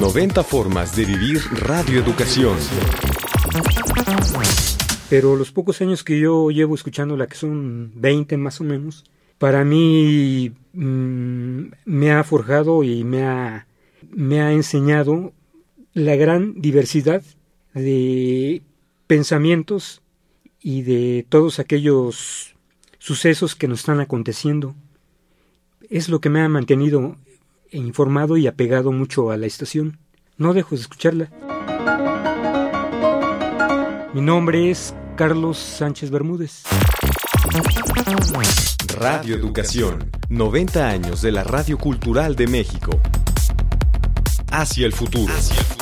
90 0.00 0.42
formas 0.42 0.96
de 0.96 1.04
vivir 1.04 1.40
radioeducación. 1.52 2.56
Pero 5.08 5.36
los 5.36 5.52
pocos 5.52 5.80
años 5.80 6.02
que 6.02 6.18
yo 6.18 6.50
llevo 6.50 6.74
escuchando 6.74 7.16
la 7.16 7.26
que 7.26 7.36
son 7.36 7.92
20 7.94 8.36
más 8.36 8.60
o 8.60 8.64
menos, 8.64 9.04
para 9.38 9.64
mí 9.64 10.52
mm, 10.72 11.62
me 11.84 12.12
ha 12.12 12.24
forjado 12.24 12.82
y 12.82 13.04
me 13.04 13.22
ha, 13.22 13.66
me 14.10 14.40
ha 14.40 14.52
enseñado 14.52 15.32
la 15.94 16.16
gran 16.16 16.60
diversidad 16.60 17.22
de 17.74 18.62
pensamientos 19.06 20.02
y 20.60 20.82
de 20.82 21.26
todos 21.28 21.60
aquellos 21.60 22.56
sucesos 22.98 23.54
que 23.54 23.68
nos 23.68 23.80
están 23.80 24.00
aconteciendo. 24.00 24.74
Es 25.90 26.08
lo 26.08 26.20
que 26.20 26.28
me 26.28 26.40
ha 26.40 26.48
mantenido 26.48 27.16
informado 27.72 28.36
y 28.36 28.46
apegado 28.46 28.92
mucho 28.92 29.30
a 29.30 29.36
la 29.36 29.46
estación. 29.46 29.98
No 30.36 30.54
dejo 30.54 30.74
de 30.74 30.80
escucharla. 30.82 31.30
Mi 34.14 34.20
nombre 34.20 34.70
es 34.70 34.94
Carlos 35.16 35.58
Sánchez 35.58 36.10
Bermúdez. 36.10 36.62
Radio 38.98 39.36
Educación, 39.36 40.10
90 40.28 40.88
años 40.88 41.22
de 41.22 41.32
la 41.32 41.44
Radio 41.44 41.78
Cultural 41.78 42.36
de 42.36 42.46
México. 42.46 43.00
Hacia 44.50 44.86
el 44.86 44.92
futuro. 44.92 45.32
Hacia 45.34 45.58
el 45.58 45.64
futuro. 45.64 45.77